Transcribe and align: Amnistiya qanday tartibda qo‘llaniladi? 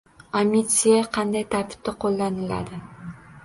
Amnistiya 0.39 1.03
qanday 1.19 1.47
tartibda 1.53 1.95
qo‘llaniladi? 2.07 2.85